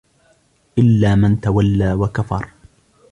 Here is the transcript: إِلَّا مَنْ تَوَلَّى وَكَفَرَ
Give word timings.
إِلَّا 0.77 1.15
مَنْ 1.15 1.39
تَوَلَّى 1.41 1.93
وَكَفَرَ 1.93 2.47